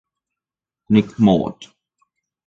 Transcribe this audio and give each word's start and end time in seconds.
Nik 0.89 1.19
Mohd. 1.19 1.69